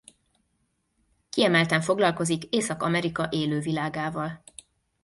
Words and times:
Kiemelten 1.29 1.81
foglalkozik 1.81 2.43
Észak-Amerika 2.45 3.27
élővilágával. 3.31 4.43